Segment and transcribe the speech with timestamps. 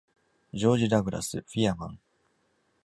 [0.51, 1.41] ジョージ・ダグラス。
[1.41, 1.99] フィアマン。